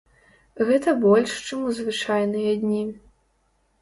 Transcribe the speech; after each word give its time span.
Гэта 0.69 0.93
больш, 1.03 1.35
чым 1.49 1.59
у 1.73 1.75
звычайныя 1.81 2.59
дні. 2.65 2.83